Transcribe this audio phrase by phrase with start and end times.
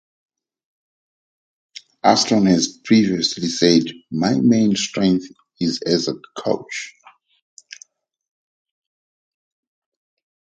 [2.03, 5.25] Ashton has previously said, My main strength
[5.59, 6.95] is as a coach.